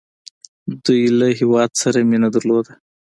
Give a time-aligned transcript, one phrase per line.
[0.85, 2.73] دوی له هیواد سره مینه درلوده.